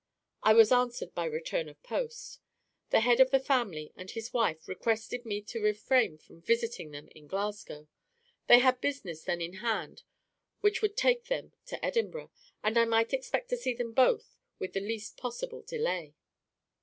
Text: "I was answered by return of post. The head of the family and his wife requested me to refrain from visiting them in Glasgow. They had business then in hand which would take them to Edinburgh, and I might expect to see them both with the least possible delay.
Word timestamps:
"I 0.41 0.55
was 0.55 0.71
answered 0.71 1.13
by 1.13 1.25
return 1.25 1.69
of 1.69 1.83
post. 1.83 2.39
The 2.89 3.01
head 3.01 3.19
of 3.19 3.29
the 3.29 3.39
family 3.39 3.93
and 3.95 4.09
his 4.09 4.33
wife 4.33 4.67
requested 4.67 5.25
me 5.27 5.43
to 5.43 5.61
refrain 5.61 6.17
from 6.17 6.41
visiting 6.41 6.89
them 6.89 7.07
in 7.13 7.27
Glasgow. 7.27 7.87
They 8.47 8.57
had 8.57 8.81
business 8.81 9.23
then 9.23 9.41
in 9.41 9.57
hand 9.57 10.01
which 10.61 10.81
would 10.81 10.97
take 10.97 11.25
them 11.25 11.53
to 11.67 11.85
Edinburgh, 11.85 12.31
and 12.63 12.79
I 12.79 12.85
might 12.85 13.13
expect 13.13 13.49
to 13.51 13.57
see 13.57 13.75
them 13.75 13.91
both 13.93 14.35
with 14.57 14.73
the 14.73 14.79
least 14.79 15.17
possible 15.17 15.61
delay. 15.61 16.15